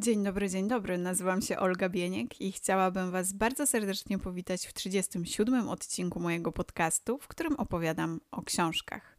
[0.00, 0.98] Dzień dobry, dzień dobry.
[0.98, 7.18] Nazywam się Olga Bieniek i chciałabym Was bardzo serdecznie powitać w 37 odcinku mojego podcastu,
[7.18, 9.16] w którym opowiadam o książkach.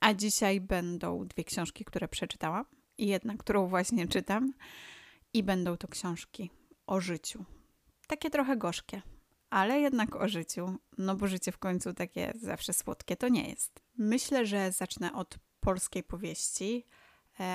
[0.00, 2.64] A dzisiaj będą dwie książki, które przeczytałam
[2.98, 4.52] i jedna, którą właśnie czytam.
[5.32, 6.50] I będą to książki
[6.86, 7.44] o życiu.
[8.06, 9.02] Takie trochę gorzkie,
[9.50, 13.82] ale jednak o życiu, no bo życie w końcu takie zawsze słodkie to nie jest.
[13.98, 16.86] Myślę, że zacznę od polskiej powieści,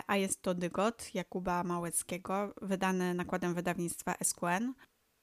[0.08, 4.74] a jest to Dygot Jakuba Małeckiego, wydany nakładem wydawnictwa SQN.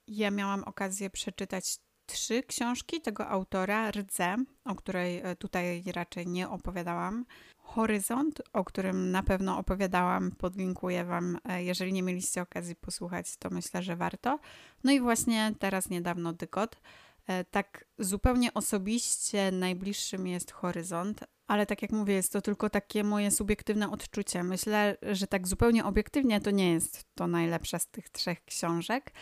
[0.08, 6.48] Ja miałam okazję przeczytać trzy książki tego autora, Rdze, o której e, tutaj raczej nie
[6.48, 7.24] opowiadałam.
[7.58, 11.38] Horyzont, o którym na pewno opowiadałam, podlinkuję Wam.
[11.44, 14.38] E, jeżeli nie mieliście okazji posłuchać, to myślę, że warto.
[14.84, 16.80] No i właśnie teraz niedawno Dygot.
[17.26, 23.04] E, tak zupełnie osobiście najbliższym jest Horyzont, ale tak jak mówię, jest to tylko takie
[23.04, 24.42] moje subiektywne odczucie.
[24.42, 29.12] Myślę, że tak zupełnie obiektywnie to nie jest to najlepsza z tych trzech książek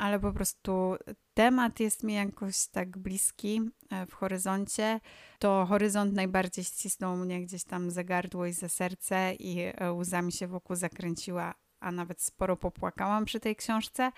[0.00, 0.96] ale po prostu
[1.34, 3.60] temat jest mi jakoś tak bliski
[3.90, 5.00] e, w horyzoncie.
[5.38, 10.32] To horyzont najbardziej ścisnął mnie gdzieś tam za gardło i za serce i e, łzami
[10.32, 14.12] się wokół zakręciła, a nawet sporo popłakałam przy tej książce.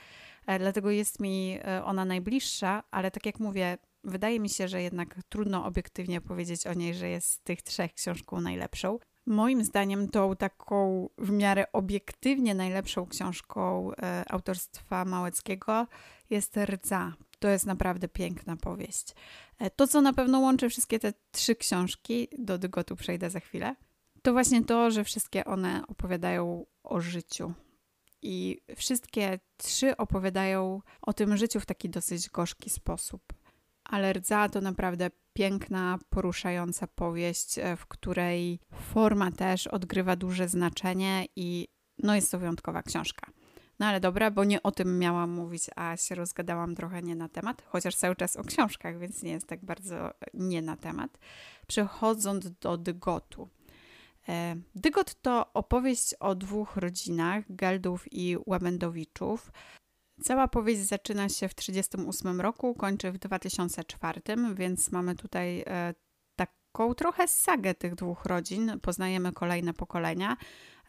[0.46, 5.16] E, dlatego jest mi ona najbliższa, ale tak jak mówię, wydaje mi się, że jednak
[5.28, 8.98] trudno obiektywnie powiedzieć o niej, że jest z tych trzech książką najlepszą.
[9.26, 15.86] Moim zdaniem tą taką w miarę obiektywnie najlepszą książką e, autorstwa Małeckiego
[16.30, 17.12] jest Rdza.
[17.38, 19.06] To jest naprawdę piękna powieść.
[19.58, 23.76] E, to, co na pewno łączy wszystkie te trzy książki, do Dygotu przejdę za chwilę,
[24.22, 27.52] to właśnie to, że wszystkie one opowiadają o życiu.
[28.22, 33.41] I wszystkie trzy opowiadają o tym życiu w taki dosyć gorzki sposób.
[33.92, 41.26] Ale Rdza to naprawdę piękna, poruszająca powieść, e, w której forma też odgrywa duże znaczenie
[41.36, 43.32] i no jest to wyjątkowa książka.
[43.78, 47.28] No ale dobra, bo nie o tym miałam mówić, a się rozgadałam trochę nie na
[47.28, 51.18] temat, chociaż cały czas o książkach, więc nie jest tak bardzo nie na temat.
[51.66, 53.48] Przechodząc do Dygotu.
[54.28, 59.52] E, Dygot to opowieść o dwóch rodzinach, Geldów i Łabędowiczów,
[60.24, 64.20] Cała powieść zaczyna się w 1938 roku, kończy w 2004,
[64.54, 65.94] więc mamy tutaj e,
[66.36, 68.80] taką trochę sagę tych dwóch rodzin.
[68.82, 70.36] Poznajemy kolejne pokolenia,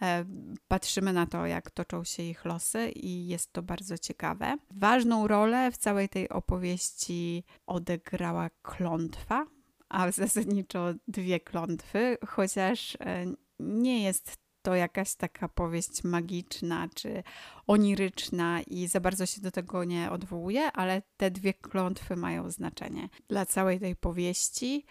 [0.02, 0.26] e,
[0.68, 4.58] patrzymy na to, jak toczą się ich losy, i jest to bardzo ciekawe.
[4.72, 9.46] Ważną rolę w całej tej opowieści odegrała klątwa,
[9.90, 13.26] a zasadniczo dwie klątwy, chociaż e,
[13.60, 17.24] nie jest to jakaś taka powieść magiczna czy
[17.68, 23.10] oniryczna i za bardzo się do tego nie odwołuje, ale te dwie klątwy mają znaczenie
[23.28, 24.86] dla całej tej powieści.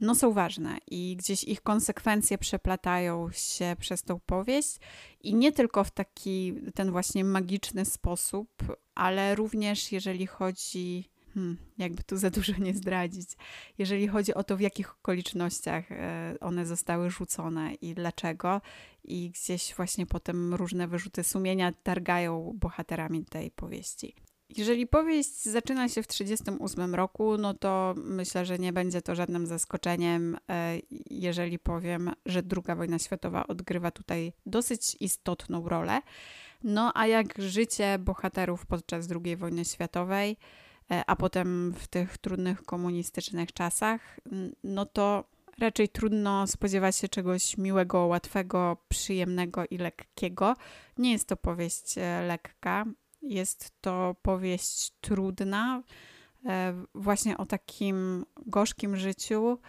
[0.00, 4.78] No, są ważne i gdzieś ich konsekwencje przeplatają się przez tą powieść
[5.20, 8.48] i nie tylko w taki ten właśnie magiczny sposób,
[8.94, 13.30] ale również jeżeli chodzi hmm, jakby tu za dużo nie zdradzić,
[13.78, 18.60] jeżeli chodzi o to, w jakich okolicznościach e, one zostały rzucone i dlaczego,
[19.04, 24.14] i gdzieś właśnie potem różne wyrzuty sumienia targają bohaterami tej powieści.
[24.56, 29.46] Jeżeli powieść zaczyna się w 1938 roku, no to myślę, że nie będzie to żadnym
[29.46, 30.78] zaskoczeniem, e,
[31.10, 36.00] jeżeli powiem, że II wojna światowa odgrywa tutaj dosyć istotną rolę.
[36.64, 40.36] No a jak życie bohaterów podczas II wojny światowej,
[41.06, 44.20] a potem w tych trudnych komunistycznych czasach,
[44.64, 45.24] no to
[45.58, 50.56] raczej trudno spodziewać się czegoś miłego, łatwego, przyjemnego i lekkiego.
[50.98, 52.84] Nie jest to powieść e, lekka,
[53.22, 55.82] jest to powieść trudna,
[56.46, 59.62] e, właśnie o takim gorzkim życiu, E,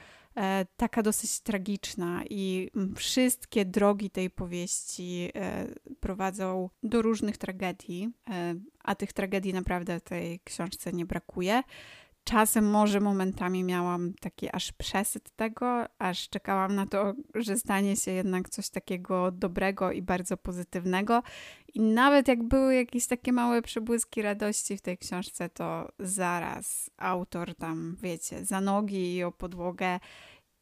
[0.77, 5.67] taka dosyć tragiczna i wszystkie drogi tej powieści e,
[5.99, 11.63] prowadzą do różnych tragedii, e, a tych tragedii naprawdę w tej książce nie brakuje.
[12.23, 18.11] Czasem może momentami miałam taki aż przesyt tego, aż czekałam na to, że stanie się
[18.11, 21.23] jednak coś takiego dobrego i bardzo pozytywnego.
[21.73, 27.55] I nawet jak były jakieś takie małe przebłyski radości w tej książce, to zaraz autor
[27.55, 29.99] tam, wiecie, za nogi i o podłogę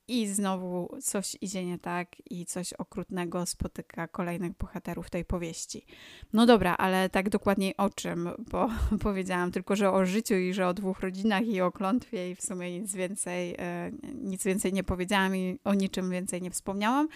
[0.07, 5.85] i znowu coś idzie nie tak i coś okrutnego spotyka kolejnych bohaterów tej powieści.
[6.33, 8.29] No dobra, ale tak dokładniej o czym?
[8.51, 8.69] Bo
[9.03, 12.41] powiedziałam tylko, że o życiu i że o dwóch rodzinach i o klątwie i w
[12.41, 17.07] sumie nic więcej, e, nic więcej nie powiedziałam i o niczym więcej nie wspomniałam.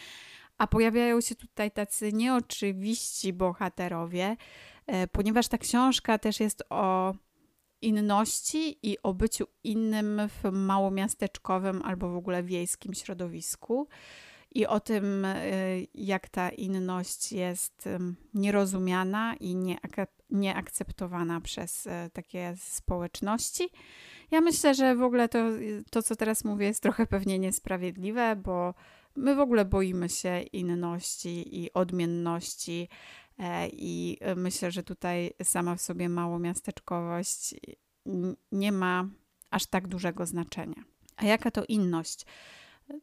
[0.58, 4.38] A pojawiają się tutaj tacy nieoczywiści bohaterowie,
[4.88, 7.14] e, ponieważ ta książka też jest o
[7.82, 13.88] inności i o byciu innym w małomiasteczkowym albo w ogóle wiejskim środowisku.
[14.56, 17.90] i o tym, y, jak ta inność jest
[18.34, 19.56] nierozumiana i
[20.30, 23.70] nieakceptowana przez y, takie społeczności.
[24.32, 25.40] Ja myślę, że w ogóle to,
[25.92, 28.74] to, co teraz mówię, jest trochę pewnie niesprawiedliwe, bo
[29.16, 32.90] my w ogóle boimy się inności i odmienności.
[33.42, 37.56] E, I myślę, że tutaj sama w sobie małomiasteczkowość
[38.52, 39.10] nie ma
[39.52, 40.84] aż tak dużego znaczenia.
[41.16, 42.26] A jaka to inność?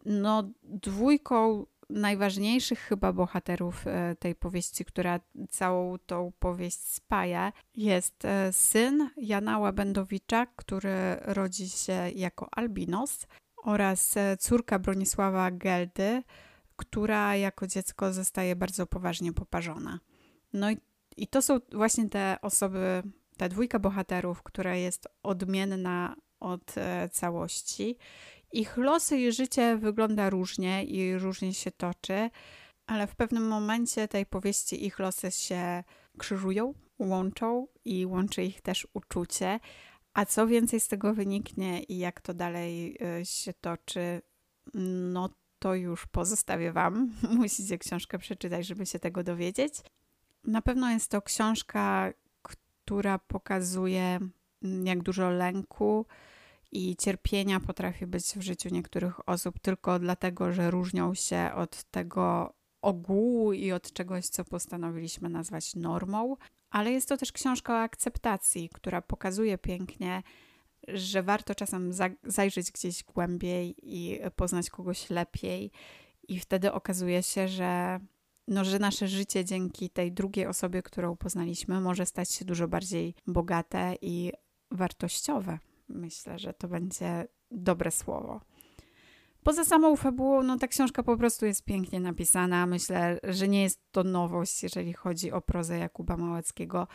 [0.04, 5.20] No, dwójką najważniejszych chyba bohaterów e, tej powieści, która
[5.50, 13.26] całą tą powieść spaja, jest e, syn Jana Łabędowicza, który rodzi się jako albinos
[13.64, 16.22] oraz e, córka Bronisława Geldy,
[16.76, 19.98] która jako dziecko zostaje bardzo poważnie poparzona.
[20.52, 20.78] No i,
[21.16, 23.02] i to są właśnie te osoby,
[23.36, 27.96] ta dwójka bohaterów, która jest odmienna od e, całości.
[28.52, 32.30] Ich losy i życie wygląda różnie i różnie się toczy,
[32.86, 35.84] ale w pewnym momencie tej powieści ich losy się
[36.18, 39.60] krzyżują, łączą i łączy ich też uczucie.
[40.14, 44.22] A co więcej z tego wyniknie i jak to dalej e, się toczy,
[45.12, 45.28] no
[45.58, 47.12] to już pozostawię Wam.
[47.38, 49.74] Musicie książkę przeczytać, żeby się tego dowiedzieć.
[50.48, 52.12] Na pewno jest to książka,
[52.42, 54.18] która pokazuje,
[54.62, 56.06] mm, jak dużo lęku
[56.72, 62.54] i cierpienia potrafi być w życiu niektórych osób tylko dlatego, że różnią się od tego
[62.82, 66.36] ogółu i od czegoś, co postanowiliśmy nazwać normą.
[66.70, 70.22] Ale jest to też książka o akceptacji, która pokazuje pięknie,
[70.88, 71.92] że warto czasem
[72.24, 75.70] zajrzeć gdzieś głębiej i poznać kogoś lepiej,
[76.28, 78.00] i wtedy okazuje się, że
[78.48, 83.14] no, że nasze życie dzięki tej drugiej osobie, którą poznaliśmy, może stać się dużo bardziej
[83.26, 84.32] bogate i
[84.70, 85.58] wartościowe.
[85.88, 88.40] Myślę, że to będzie dobre słowo.
[89.42, 92.66] Poza samą fabułą, no ta książka po prostu jest pięknie napisana.
[92.66, 96.86] Myślę, że nie jest to nowość, jeżeli chodzi o prozę Jakuba Małeckiego.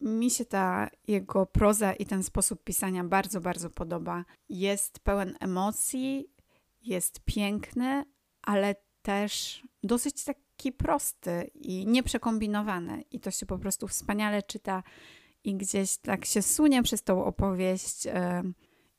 [0.00, 4.24] Mi się ta jego proza i ten sposób pisania bardzo, bardzo podoba.
[4.48, 6.28] Jest pełen emocji,
[6.82, 8.04] jest piękny,
[8.42, 13.04] ale też dosyć tak taki prosty i nieprzekombinowany.
[13.10, 14.82] I to się po prostu wspaniale czyta
[15.44, 18.06] i gdzieś tak się sunie przez tą opowieść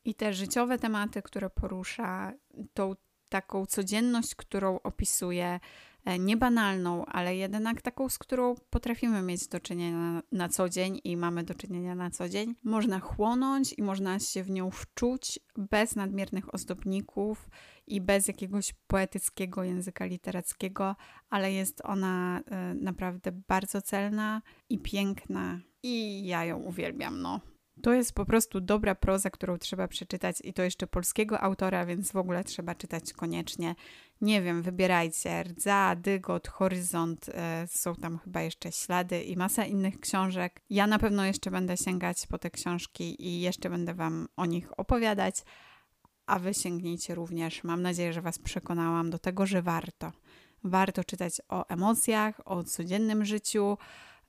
[0.06, 2.34] i te życiowe tematy, które porusza,
[2.74, 2.94] tą
[3.30, 10.22] taką codzienność, którą opisuje, E, niebanalną, ale jednak taką, z którą potrafimy mieć do czynienia
[10.32, 12.56] na, co dzień i mamy do czynienia na co dzień.
[12.64, 17.50] Można chłonąć i można się w nią wczuć bez nadmiernych ozdobników
[17.88, 20.96] i bez jakiegoś poetyckiego języka literackiego,
[21.30, 27.55] ale jest ona y, naprawdę bardzo celna i piękna i ja ją uwielbiam, no.
[27.82, 32.12] To jest po prostu dobra proza, którą trzeba przeczytać i to jeszcze polskiego autora, więc
[32.12, 33.76] w ogóle trzeba czytać koniecznie.
[34.22, 35.44] Nie wiem, wybierajcie.
[35.44, 40.62] Rdza, Dygot, Horyzont, e, są tam chyba jeszcze ślady i masa innych książek.
[40.70, 44.80] Ja na pewno jeszcze będę sięgać po te książki i jeszcze będę Wam o nich
[44.80, 45.36] opowiadać,
[46.26, 47.64] a Wy sięgnijcie również.
[47.64, 50.12] Mam nadzieję, że Was przekonałam do tego, że warto.
[50.64, 53.78] Warto czytać o emocjach, o codziennym życiu,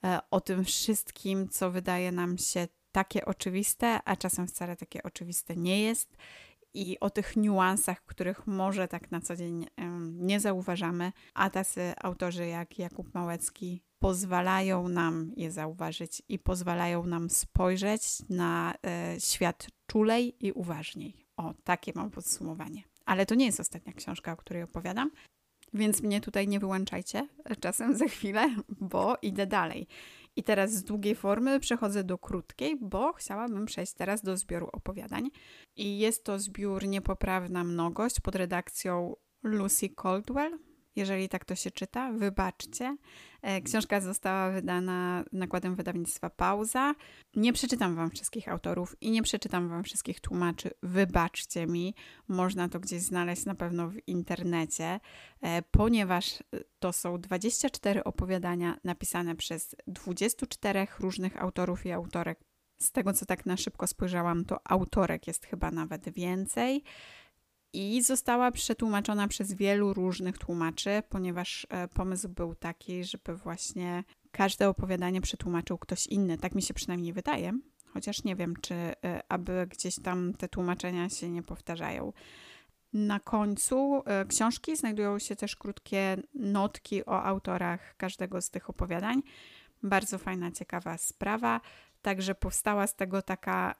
[0.04, 5.56] e, o tym wszystkim, co wydaje nam się takie oczywiste, a czasem wcale takie oczywiste
[5.56, 6.16] nie jest.
[6.74, 9.66] I o tych niuansach, których może tak na co dzień
[10.12, 17.30] nie zauważamy, a tacy autorzy jak Jakub Małecki pozwalają nam je zauważyć i pozwalają nam
[17.30, 21.26] spojrzeć na e, świat czulej i uważniej.
[21.36, 22.82] O, takie mam podsumowanie.
[23.06, 25.10] Ale to nie jest ostatnia książka, o której opowiadam,
[25.74, 27.28] więc mnie tutaj nie wyłączajcie
[27.60, 29.86] czasem za chwilę, bo idę dalej.
[30.36, 35.30] I teraz z długiej formy przechodzę do krótkiej, bo chciałabym przejść teraz do zbioru opowiadań.
[35.76, 40.58] I jest to zbiór Niepoprawna Mnogość pod redakcją Lucy Caldwell
[40.96, 42.96] jeżeli tak to się czyta, wybaczcie.
[43.42, 46.94] E, książka została wydana nakładem wydawnictwa Pauza.
[47.36, 50.70] Nie przeczytam Wam wszystkich autorów i nie przeczytam Wam wszystkich tłumaczy.
[50.82, 51.94] Wybaczcie mi,
[52.28, 55.00] można to gdzieś znaleźć na pewno w internecie,
[55.42, 56.42] e, ponieważ
[56.78, 62.40] to są 24 opowiadania napisane przez 24 różnych autorów i autorek.
[62.78, 66.82] Z tego, co tak na szybko spojrzałam, to autorek jest chyba nawet więcej
[67.76, 74.68] i została przetłumaczona przez wielu różnych tłumaczy, ponieważ e, pomysł był taki, żeby właśnie każde
[74.68, 76.38] opowiadanie przetłumaczył ktoś inny.
[76.38, 77.52] Tak mi się przynajmniej wydaje,
[77.92, 82.12] chociaż nie wiem, czy e, aby gdzieś tam te tłumaczenia się nie powtarzają.
[82.92, 89.22] Na końcu e, książki znajdują się też krótkie notki o autorach każdego z tych opowiadań.
[89.82, 91.60] Bardzo fajna, ciekawa sprawa.
[92.02, 93.74] Także powstała z tego taka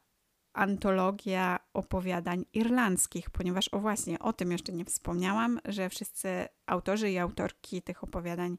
[0.57, 6.29] antologia opowiadań irlandzkich, ponieważ o właśnie o tym jeszcze nie wspomniałam, że wszyscy
[6.67, 8.59] autorzy i autorki tych opowiadań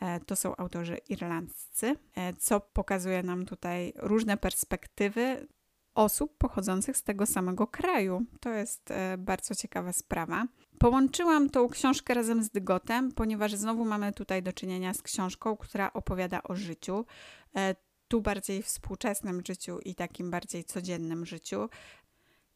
[0.00, 5.46] e, to są autorzy irlandzcy, e, co pokazuje nam tutaj różne perspektywy
[5.94, 8.22] osób pochodzących z tego samego kraju.
[8.40, 10.46] To jest e, bardzo ciekawa sprawa.
[10.78, 15.92] Połączyłam tą książkę razem z Dygotem, ponieważ znowu mamy tutaj do czynienia z książką, która
[15.92, 17.04] opowiada o życiu.
[18.04, 21.68] E, tu bardziej współczesnym życiu i takim bardziej codziennym życiu.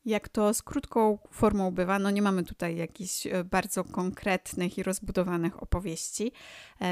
[0.05, 4.83] Jak to z krótką formą bywa, no nie mamy tutaj jakichś e, bardzo konkretnych i
[4.83, 6.33] rozbudowanych opowieści.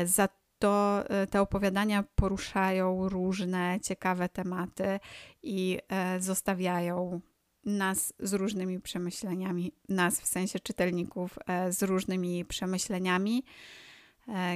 [0.04, 5.00] Za to e, te opowiadania poruszają różne ciekawe tematy
[5.42, 7.20] i e, zostawiają
[7.64, 13.44] nas z różnymi przemyśleniami, nas w sensie czytelników e, z różnymi przemyśleniami.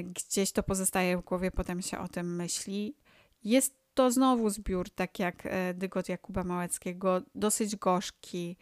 [0.04, 2.96] Gdzieś to pozostaje w głowie, potem się o tym myśli.
[3.44, 8.56] Jest to znowu zbiór, tak jak Dygot Jakuba Małeckiego, dosyć gorzki.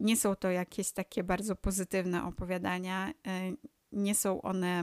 [0.00, 3.12] Nie są to jakieś takie bardzo pozytywne opowiadania.
[3.92, 4.82] Nie są one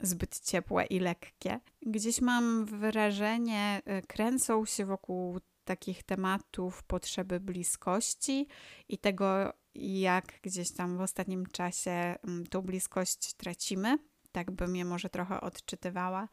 [0.00, 1.60] zbyt ciepłe i lekkie.
[1.86, 8.46] Gdzieś mam wrażenie, kręcą się wokół takich tematów potrzeby bliskości
[8.88, 12.14] i tego, jak gdzieś tam w ostatnim czasie
[12.50, 13.98] tą bliskość tracimy.
[14.32, 16.28] Tak bym je może trochę odczytywała.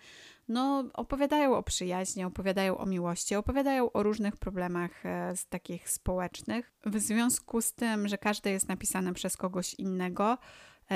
[0.48, 6.74] No, opowiadają o przyjaźni, opowiadają o miłości, opowiadają o różnych problemach e, z takich społecznych.
[6.86, 10.38] W związku z tym, że każde jest napisane przez kogoś innego,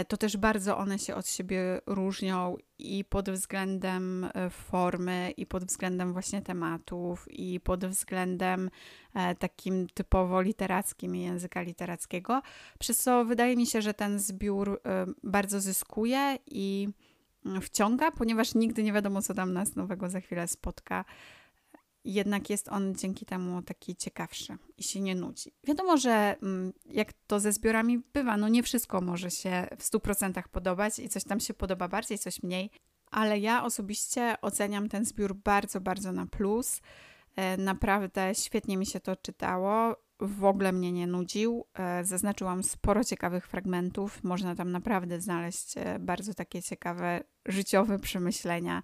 [0.08, 5.66] to też bardzo one się od siebie różnią i pod względem e, formy, i pod
[5.66, 8.70] względem właśnie tematów, i pod względem
[9.14, 12.42] e, takim typowo literackim języka literackiego.
[12.80, 14.82] Przez co wydaje mi się, że ten zbiór
[15.24, 16.90] bardzo zyskuje i
[17.46, 21.06] mm, wciąga, ponieważ nigdy nie wiadomo, co tam nas nowego za chwilę spotka
[22.06, 25.52] jednak jest on dzięki temu taki ciekawszy i się nie nudzi.
[25.64, 30.44] Wiadomo, że mm, jak to ze zbiorami bywa, no nie wszystko może się w 100%
[30.52, 32.70] podobać i coś tam się podoba bardziej, coś mniej,
[33.12, 36.82] ale ja osobiście oceniam ten zbiór bardzo, bardzo na plus.
[37.36, 41.66] E, naprawdę świetnie mi się to czytało w ogóle mnie nie nudził.
[41.74, 44.24] E, zaznaczyłam sporo ciekawych fragmentów.
[44.24, 48.82] Można tam naprawdę znaleźć e, bardzo takie ciekawe życiowe przemyślenia,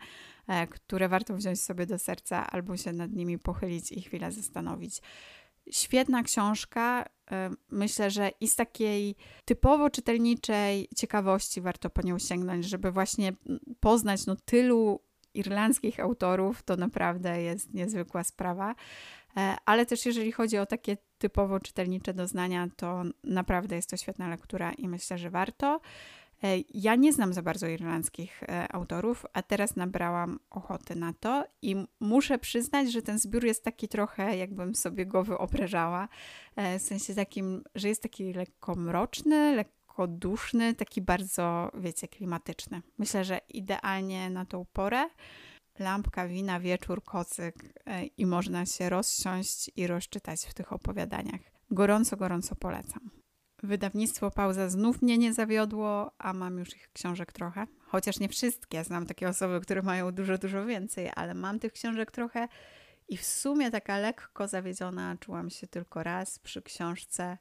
[0.69, 5.01] które warto wziąć sobie do serca albo się nad nimi pochylić i chwilę zastanowić.
[5.71, 7.05] Świetna książka.
[7.71, 13.33] Myślę, że i z takiej typowo czytelniczej ciekawości warto po nią sięgnąć, żeby właśnie
[13.79, 14.99] poznać no, tylu
[15.33, 16.63] irlandzkich autorów.
[16.63, 18.75] To naprawdę jest niezwykła sprawa.
[19.65, 24.73] Ale też jeżeli chodzi o takie typowo czytelnicze doznania, to naprawdę jest to świetna lektura
[24.73, 25.81] i myślę, że warto.
[26.45, 31.45] E, ja nie znam za bardzo irlandzkich e, autorów, a teraz nabrałam ochoty na to
[31.61, 36.07] i muszę przyznać, że ten zbiór jest taki trochę, jakbym sobie go wyobrażała,
[36.55, 42.81] e, w sensie takim, że jest taki lekko mroczny, lekko duszny, taki bardzo, wiecie, klimatyczny.
[42.97, 45.09] Myślę, że idealnie na tą porę
[45.79, 47.55] lampka wina, wieczór, kocyk
[48.17, 51.41] i można się rozsiąść i rozczytać w tych opowiadaniach.
[51.71, 53.24] Gorąco, gorąco polecam.
[53.65, 57.67] Wydawnictwo Pauza znów mnie nie zawiodło, a mam już ich książek trochę.
[57.79, 62.11] Chociaż nie wszystkie, znam takie osoby, które mają dużo, dużo więcej, ale mam tych książek
[62.11, 62.47] trochę
[63.07, 67.37] i w sumie taka lekko zawiedziona czułam się tylko raz przy książce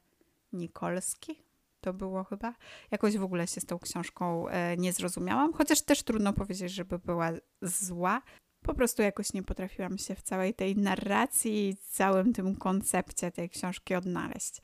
[0.53, 1.43] Nikolski,
[1.81, 2.53] to było chyba.
[2.91, 6.99] Jakoś w ogóle się z tą książką e, nie zrozumiałam, chociaż też trudno powiedzieć, żeby
[6.99, 8.21] była zła.
[8.61, 13.49] Po prostu jakoś nie potrafiłam się w całej tej narracji i całym tym koncepcie tej
[13.49, 14.61] książki odnaleźć.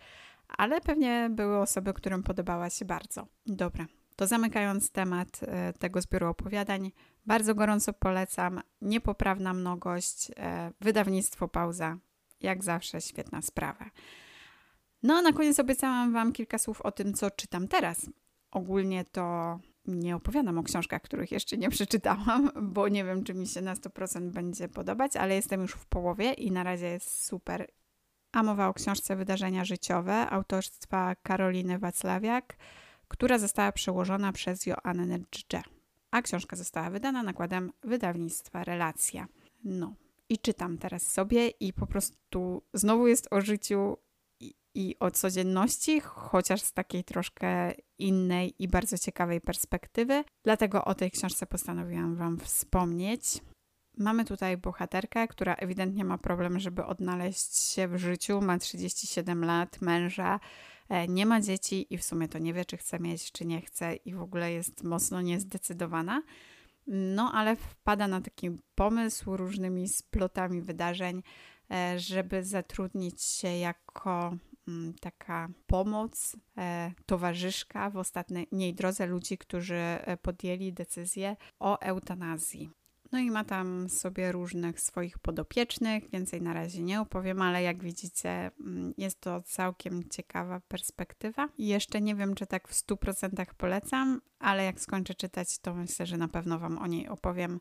[0.57, 3.27] Ale pewnie były osoby, którym podobała się bardzo.
[3.45, 6.91] Dobra, to zamykając temat e, tego zbioru opowiadań,
[7.25, 8.61] bardzo gorąco polecam.
[8.81, 11.97] Niepoprawna mnogość, e, wydawnictwo Pauza.
[12.41, 13.85] Jak zawsze świetna sprawa.
[15.03, 18.09] No a na koniec obiecałam Wam kilka słów o tym, co czytam teraz.
[18.51, 23.47] Ogólnie to nie opowiadam o książkach, których jeszcze nie przeczytałam, bo nie wiem, czy mi
[23.47, 27.67] się na 100% będzie podobać, ale jestem już w połowie i na razie jest super.
[28.31, 32.57] A mowa o książce Wydarzenia życiowe autorstwa Karoliny Wacławiak,
[33.07, 35.61] która została przełożona przez Joannę Dżdże,
[36.11, 39.27] a książka została wydana nakładem wydawnictwa Relacja.
[39.63, 39.95] No,
[40.29, 43.97] i czytam teraz sobie i po prostu znowu jest o życiu
[44.75, 50.23] i o codzienności, chociaż z takiej troszkę innej i bardzo ciekawej perspektywy.
[50.43, 53.41] Dlatego o tej książce postanowiłam Wam wspomnieć.
[53.97, 58.41] Mamy tutaj bohaterkę, która ewidentnie ma problem, żeby odnaleźć się w życiu.
[58.41, 60.39] Ma 37 lat, męża,
[60.89, 63.61] e, nie ma dzieci i w sumie to nie wie, czy chce mieć, czy nie
[63.61, 66.23] chce, i w ogóle jest mocno niezdecydowana.
[66.87, 71.23] No, ale wpada na taki pomysł różnymi splotami wydarzeń,
[71.71, 79.81] e, żeby zatrudnić się jako mm, taka pomoc, e, towarzyszka w ostatniej drodze ludzi, którzy
[80.21, 82.80] podjęli decyzję o eutanazji.
[83.11, 87.83] No i ma tam sobie różnych swoich podopiecznych, więcej na razie nie opowiem, ale jak
[87.83, 91.49] widzicie, mm, jest to całkiem ciekawa perspektywa.
[91.57, 96.05] I jeszcze nie wiem, czy tak w 100% polecam, ale jak skończę czytać, to myślę,
[96.05, 97.59] że na pewno Wam o niej opowiem.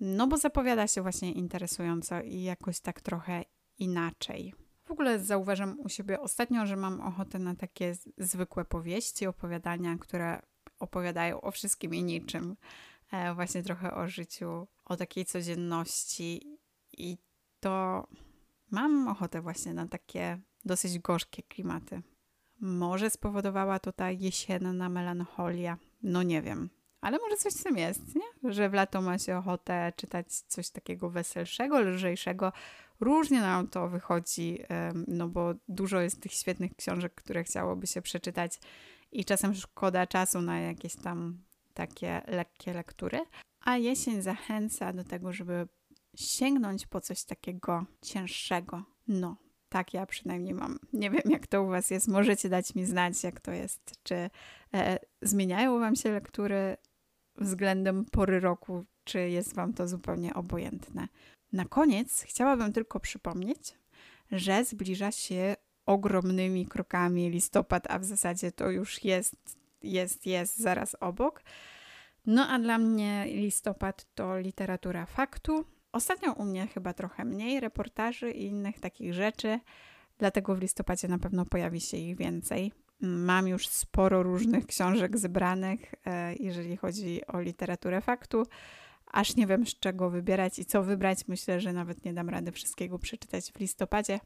[0.00, 3.44] No bo zapowiada się właśnie interesująco i jakoś tak trochę
[3.78, 4.54] inaczej.
[4.84, 10.42] W ogóle zauważam u siebie ostatnio, że mam ochotę na takie zwykłe powieści, opowiadania, które
[10.78, 12.56] opowiadają o wszystkim i niczym.
[13.12, 16.58] E, właśnie trochę o życiu, o takiej codzienności
[16.92, 17.18] i
[17.60, 18.06] to
[18.70, 22.02] mam ochotę właśnie na takie dosyć gorzkie klimaty.
[22.60, 26.70] Może spowodowała to ta jesienna melancholia, no nie wiem.
[27.00, 28.52] Ale może coś w tym jest, nie?
[28.52, 32.52] Że w lato ma się ochotę czytać coś takiego weselszego, lżejszego.
[33.00, 34.58] Różnie nam to wychodzi,
[35.06, 38.60] no bo dużo jest tych świetnych książek, które chciałoby się przeczytać
[39.12, 41.42] i czasem szkoda czasu na jakieś tam
[41.76, 43.20] takie lekkie lektury,
[43.60, 45.68] a jesień zachęca do tego, żeby
[46.16, 48.84] sięgnąć po coś takiego cięższego.
[49.08, 49.36] No,
[49.68, 50.78] tak ja przynajmniej mam.
[50.92, 52.08] Nie wiem, jak to u Was jest.
[52.08, 53.94] Możecie dać mi znać, jak to jest.
[54.02, 54.30] Czy
[54.74, 56.76] e, zmieniają Wam się lektury
[57.38, 61.08] względem pory roku, czy jest Wam to zupełnie obojętne.
[61.52, 63.74] Na koniec chciałabym tylko przypomnieć,
[64.30, 65.56] że zbliża się
[65.86, 71.42] ogromnymi krokami listopad, a w zasadzie to już jest jest, jest zaraz obok.
[72.26, 75.64] No a dla mnie listopad to literatura faktu.
[75.92, 79.60] Ostatnio u mnie chyba trochę mniej reportaży i innych takich rzeczy,
[80.18, 82.72] dlatego w listopadzie na pewno pojawi się ich więcej.
[83.00, 88.46] Mam już sporo różnych książek zebranych, e, jeżeli chodzi o literaturę faktu.
[89.06, 91.28] Aż nie wiem z czego wybierać i co wybrać.
[91.28, 94.20] Myślę, że nawet nie dam rady wszystkiego przeczytać w listopadzie.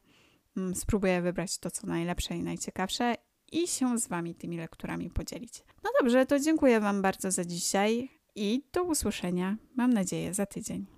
[0.56, 3.14] Mm, spróbuję wybrać to, co najlepsze i najciekawsze
[3.52, 5.64] i się z Wami tymi lekturami podzielić.
[5.84, 10.86] No dobrze, to dziękuję Wam bardzo za dzisiaj i do usłyszenia, mam nadzieję, za tydzień.